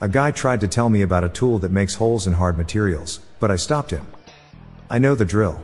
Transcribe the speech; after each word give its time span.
A 0.00 0.08
guy 0.08 0.32
tried 0.32 0.60
to 0.60 0.68
tell 0.68 0.90
me 0.90 1.02
about 1.02 1.24
a 1.24 1.28
tool 1.28 1.58
that 1.60 1.70
makes 1.70 1.94
holes 1.94 2.26
in 2.26 2.32
hard 2.32 2.58
materials, 2.58 3.20
but 3.38 3.50
I 3.50 3.56
stopped 3.56 3.90
him. 3.90 4.06
I 4.90 4.98
know 4.98 5.14
the 5.14 5.24
drill. 5.24 5.62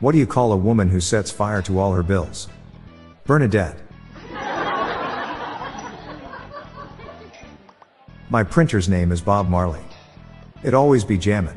What 0.00 0.12
do 0.12 0.18
you 0.18 0.26
call 0.26 0.52
a 0.52 0.56
woman 0.56 0.88
who 0.88 1.00
sets 1.00 1.30
fire 1.30 1.60
to 1.62 1.78
all 1.78 1.92
her 1.92 2.02
bills? 2.02 2.48
Bernadette. 3.24 3.76
My 8.30 8.42
printer's 8.42 8.88
name 8.88 9.12
is 9.12 9.20
Bob 9.20 9.48
Marley. 9.48 9.82
It 10.62 10.74
always 10.74 11.04
be 11.04 11.18
jammin'. 11.18 11.56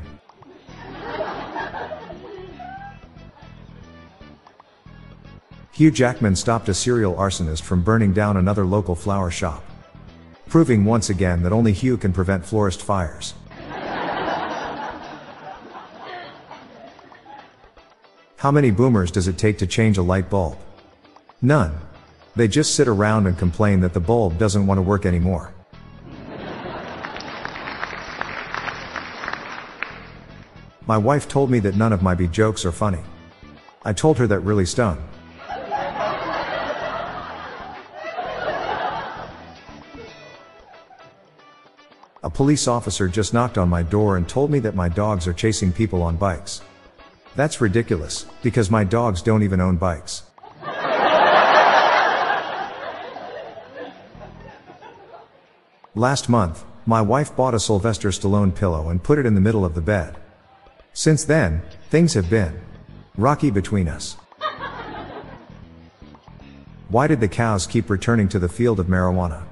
Hugh 5.82 5.90
Jackman 5.90 6.36
stopped 6.36 6.70
a 6.70 6.76
serial 6.76 7.16
arsonist 7.16 7.64
from 7.64 7.82
burning 7.82 8.14
down 8.14 8.38
another 8.38 8.66
local 8.66 8.94
flower 8.94 9.32
shop. 9.32 9.64
Proving 10.48 10.86
once 10.86 11.10
again 11.10 11.42
that 11.42 11.52
only 11.52 11.74
Hugh 11.74 11.98
can 11.98 12.14
prevent 12.14 12.46
florist 12.46 12.84
fires. 12.84 13.34
How 18.38 18.52
many 18.52 18.70
boomers 18.70 19.10
does 19.10 19.28
it 19.28 19.40
take 19.40 19.58
to 19.58 19.66
change 19.66 19.98
a 19.98 20.04
light 20.04 20.30
bulb? 20.30 20.56
None. 21.42 21.76
They 22.36 22.48
just 22.48 22.76
sit 22.76 22.88
around 22.88 23.26
and 23.26 23.36
complain 23.36 23.80
that 23.80 23.96
the 23.96 24.00
bulb 24.00 24.38
doesn't 24.38 24.68
want 24.68 24.78
to 24.78 24.84
work 24.84 25.08
anymore. 25.08 25.52
My 30.86 31.00
wife 31.00 31.28
told 31.28 31.50
me 31.50 31.58
that 31.62 31.76
none 31.76 31.92
of 31.92 32.04
my 32.04 32.14
B 32.14 32.28
jokes 32.28 32.66
are 32.66 32.72
funny. 32.72 33.02
I 33.84 33.94
told 33.94 34.20
her 34.20 34.28
that 34.28 34.42
really 34.42 34.68
stung. 34.68 35.04
A 42.24 42.30
police 42.30 42.68
officer 42.68 43.08
just 43.08 43.34
knocked 43.34 43.58
on 43.58 43.68
my 43.68 43.82
door 43.82 44.16
and 44.16 44.30
told 44.30 44.52
me 44.52 44.60
that 44.60 44.76
my 44.76 44.88
dogs 44.88 45.26
are 45.26 45.34
chasing 45.34 45.72
people 45.72 46.04
on 46.04 46.18
bikes. 46.18 46.62
That's 47.36 47.60
ridiculous, 47.60 48.28
because 48.44 48.70
my 48.70 48.84
dogs 48.84 49.24
don't 49.24 49.42
even 49.42 49.60
own 49.60 49.78
bikes. 49.78 50.22
Last 55.96 56.30
month, 56.30 56.64
my 56.86 57.02
wife 57.02 57.36
bought 57.36 57.56
a 57.56 57.60
Sylvester 57.60 58.10
Stallone 58.10 58.54
pillow 58.54 58.90
and 58.90 59.04
put 59.04 59.18
it 59.18 59.26
in 59.26 59.34
the 59.34 59.42
middle 59.42 59.66
of 59.66 59.74
the 59.74 59.82
bed. 59.82 60.16
Since 60.94 61.24
then, 61.24 61.64
things 61.90 62.14
have 62.14 62.30
been 62.30 62.62
rocky 63.18 63.50
between 63.50 63.88
us. 63.88 64.16
Why 66.90 67.08
did 67.08 67.20
the 67.20 67.28
cows 67.28 67.66
keep 67.66 67.90
returning 67.90 68.30
to 68.30 68.40
the 68.40 68.50
field 68.50 68.80
of 68.80 68.86
marijuana? 68.86 69.44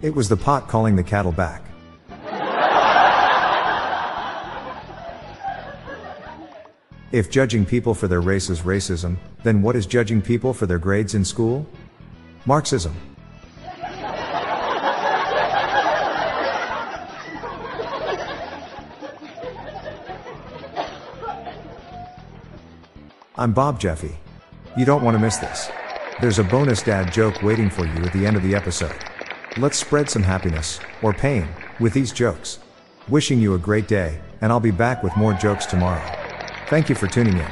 It 0.00 0.16
was 0.16 0.28
the 0.28 0.36
pot 0.36 0.68
calling 0.68 0.96
the 0.96 1.04
cattle 1.04 1.32
back. 1.32 1.62
If 7.12 7.30
judging 7.30 7.66
people 7.66 7.92
for 7.92 8.08
their 8.08 8.22
race 8.22 8.48
is 8.48 8.62
racism, 8.62 9.18
then 9.42 9.60
what 9.60 9.76
is 9.76 9.84
judging 9.84 10.22
people 10.22 10.54
for 10.54 10.64
their 10.64 10.78
grades 10.78 11.14
in 11.14 11.26
school? 11.26 11.66
Marxism. 12.46 12.96
I'm 23.36 23.52
Bob 23.52 23.78
Jeffy. 23.78 24.16
You 24.78 24.86
don't 24.86 25.02
want 25.02 25.14
to 25.14 25.20
miss 25.20 25.36
this. 25.36 25.70
There's 26.22 26.38
a 26.38 26.44
bonus 26.44 26.80
dad 26.80 27.12
joke 27.12 27.42
waiting 27.42 27.68
for 27.68 27.84
you 27.84 28.04
at 28.04 28.14
the 28.14 28.24
end 28.24 28.38
of 28.38 28.42
the 28.42 28.54
episode. 28.54 28.96
Let's 29.58 29.76
spread 29.76 30.08
some 30.08 30.22
happiness, 30.22 30.80
or 31.02 31.12
pain, 31.12 31.46
with 31.78 31.92
these 31.92 32.10
jokes. 32.10 32.58
Wishing 33.08 33.38
you 33.38 33.52
a 33.52 33.58
great 33.58 33.86
day, 33.86 34.18
and 34.40 34.50
I'll 34.50 34.60
be 34.60 34.70
back 34.70 35.02
with 35.02 35.14
more 35.14 35.34
jokes 35.34 35.66
tomorrow. 35.66 36.21
Thank 36.72 36.88
you 36.88 36.94
for 36.94 37.06
tuning 37.06 37.36
in. 37.36 37.50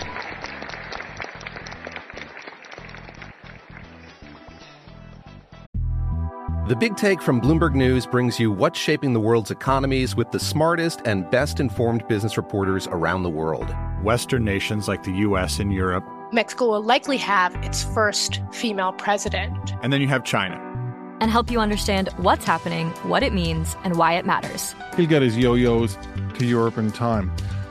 The 6.67 6.75
Big 6.75 6.97
Take 6.97 7.21
from 7.21 7.39
Bloomberg 7.39 7.75
News 7.75 8.07
brings 8.07 8.41
you 8.41 8.51
what's 8.51 8.79
shaping 8.79 9.13
the 9.13 9.21
world's 9.21 9.51
economies 9.51 10.17
with 10.17 10.31
the 10.31 10.41
smartest 10.41 11.03
and 11.05 11.31
best 11.31 11.61
informed 11.61 12.09
business 12.09 12.39
reporters 12.39 12.87
around 12.87 13.23
the 13.23 13.29
world. 13.29 13.77
Western 14.03 14.43
nations 14.43 14.89
like 14.89 15.03
the 15.03 15.13
US 15.13 15.59
and 15.59 15.71
Europe. 15.71 16.03
Mexico 16.33 16.71
will 16.71 16.83
likely 16.83 17.19
have 17.19 17.55
its 17.57 17.85
first 17.85 18.41
female 18.53 18.93
president. 18.95 19.75
And 19.83 19.93
then 19.93 20.01
you 20.01 20.09
have 20.09 20.25
China. 20.25 20.57
And 21.21 21.31
help 21.31 21.51
you 21.51 21.61
understand 21.61 22.09
what's 22.17 22.47
happening, 22.47 22.89
what 23.03 23.23
it 23.23 23.35
means, 23.35 23.77
and 23.85 23.99
why 23.99 24.15
it 24.15 24.25
matters. 24.25 24.75
He'll 24.97 25.07
get 25.07 25.21
his 25.21 25.37
yo 25.37 25.53
yos 25.53 25.99
to 26.39 26.47
Europe 26.47 26.79
in 26.79 26.91
time. 26.91 27.31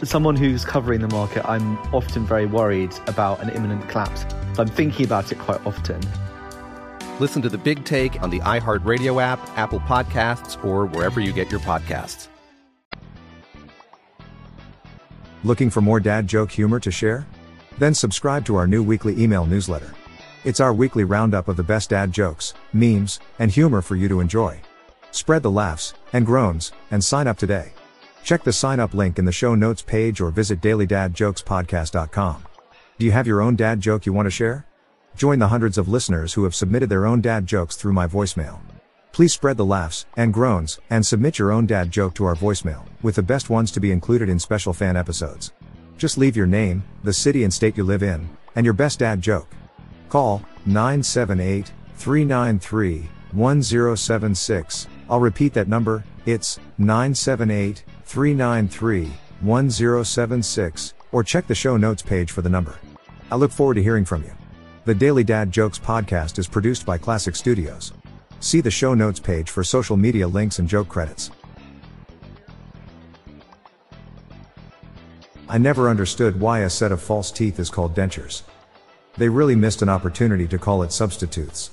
As 0.00 0.08
someone 0.08 0.36
who's 0.36 0.64
covering 0.64 1.00
the 1.00 1.08
market, 1.08 1.44
I'm 1.48 1.76
often 1.92 2.24
very 2.24 2.46
worried 2.46 2.94
about 3.08 3.40
an 3.40 3.50
imminent 3.50 3.88
collapse. 3.88 4.24
So 4.54 4.62
I'm 4.62 4.68
thinking 4.68 5.04
about 5.04 5.32
it 5.32 5.40
quite 5.40 5.64
often. 5.66 6.00
Listen 7.18 7.42
to 7.42 7.48
the 7.48 7.58
big 7.58 7.84
take 7.84 8.22
on 8.22 8.30
the 8.30 8.38
iHeartRadio 8.40 9.20
app, 9.20 9.40
Apple 9.58 9.80
Podcasts, 9.80 10.62
or 10.64 10.86
wherever 10.86 11.18
you 11.18 11.32
get 11.32 11.50
your 11.50 11.58
podcasts. 11.60 12.28
Looking 15.42 15.68
for 15.68 15.80
more 15.80 15.98
dad 15.98 16.28
joke 16.28 16.52
humor 16.52 16.78
to 16.78 16.92
share? 16.92 17.26
Then 17.78 17.92
subscribe 17.92 18.44
to 18.46 18.54
our 18.54 18.68
new 18.68 18.84
weekly 18.84 19.20
email 19.20 19.46
newsletter. 19.46 19.92
It's 20.44 20.60
our 20.60 20.72
weekly 20.72 21.02
roundup 21.02 21.48
of 21.48 21.56
the 21.56 21.64
best 21.64 21.90
dad 21.90 22.12
jokes, 22.12 22.54
memes, 22.72 23.18
and 23.40 23.50
humor 23.50 23.82
for 23.82 23.96
you 23.96 24.06
to 24.08 24.20
enjoy. 24.20 24.60
Spread 25.10 25.42
the 25.42 25.50
laughs 25.50 25.94
and 26.12 26.24
groans 26.24 26.70
and 26.92 27.02
sign 27.02 27.26
up 27.26 27.36
today. 27.36 27.72
Check 28.24 28.44
the 28.44 28.52
sign 28.52 28.80
up 28.80 28.94
link 28.94 29.18
in 29.18 29.24
the 29.24 29.32
show 29.32 29.54
notes 29.54 29.82
page 29.82 30.20
or 30.20 30.30
visit 30.30 30.60
dailydadjokespodcast.com. 30.60 32.44
Do 32.98 33.06
you 33.06 33.12
have 33.12 33.26
your 33.26 33.40
own 33.40 33.56
dad 33.56 33.80
joke 33.80 34.06
you 34.06 34.12
want 34.12 34.26
to 34.26 34.30
share? 34.30 34.66
Join 35.16 35.38
the 35.38 35.48
hundreds 35.48 35.78
of 35.78 35.88
listeners 35.88 36.34
who 36.34 36.44
have 36.44 36.54
submitted 36.54 36.88
their 36.88 37.06
own 37.06 37.20
dad 37.20 37.46
jokes 37.46 37.76
through 37.76 37.92
my 37.92 38.06
voicemail. 38.06 38.60
Please 39.12 39.32
spread 39.32 39.56
the 39.56 39.64
laughs 39.64 40.06
and 40.16 40.32
groans 40.32 40.78
and 40.90 41.04
submit 41.04 41.38
your 41.38 41.50
own 41.50 41.66
dad 41.66 41.90
joke 41.90 42.14
to 42.14 42.24
our 42.24 42.36
voicemail, 42.36 42.84
with 43.02 43.16
the 43.16 43.22
best 43.22 43.50
ones 43.50 43.70
to 43.72 43.80
be 43.80 43.90
included 43.90 44.28
in 44.28 44.38
special 44.38 44.72
fan 44.72 44.96
episodes. 44.96 45.52
Just 45.96 46.18
leave 46.18 46.36
your 46.36 46.46
name, 46.46 46.84
the 47.02 47.12
city 47.12 47.42
and 47.42 47.52
state 47.52 47.76
you 47.76 47.82
live 47.82 48.02
in, 48.04 48.28
and 48.54 48.64
your 48.64 48.74
best 48.74 49.00
dad 49.00 49.20
joke. 49.20 49.48
Call 50.08 50.42
978 50.66 51.72
393 51.96 53.08
1076. 53.32 54.86
I'll 55.10 55.20
repeat 55.20 55.52
that 55.54 55.68
number, 55.68 56.04
it's 56.26 56.58
978 56.78 57.84
393 58.08 59.12
1076, 59.42 60.94
or 61.12 61.22
check 61.22 61.46
the 61.46 61.54
show 61.54 61.76
notes 61.76 62.00
page 62.00 62.32
for 62.32 62.40
the 62.40 62.48
number. 62.48 62.78
I 63.30 63.36
look 63.36 63.52
forward 63.52 63.74
to 63.74 63.82
hearing 63.82 64.06
from 64.06 64.22
you. 64.22 64.32
The 64.86 64.94
Daily 64.94 65.22
Dad 65.22 65.52
Jokes 65.52 65.78
podcast 65.78 66.38
is 66.38 66.48
produced 66.48 66.86
by 66.86 66.96
Classic 66.96 67.36
Studios. 67.36 67.92
See 68.40 68.62
the 68.62 68.70
show 68.70 68.94
notes 68.94 69.20
page 69.20 69.50
for 69.50 69.62
social 69.62 69.98
media 69.98 70.26
links 70.26 70.58
and 70.58 70.66
joke 70.66 70.88
credits. 70.88 71.30
I 75.46 75.58
never 75.58 75.90
understood 75.90 76.40
why 76.40 76.60
a 76.60 76.70
set 76.70 76.92
of 76.92 77.02
false 77.02 77.30
teeth 77.30 77.60
is 77.60 77.68
called 77.68 77.94
dentures. 77.94 78.40
They 79.18 79.28
really 79.28 79.54
missed 79.54 79.82
an 79.82 79.90
opportunity 79.90 80.48
to 80.48 80.58
call 80.58 80.82
it 80.82 80.92
substitutes. 80.92 81.72